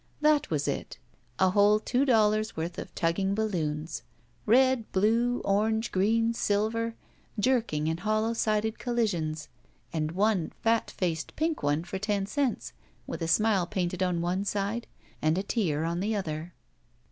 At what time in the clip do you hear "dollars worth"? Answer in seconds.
2.05-2.79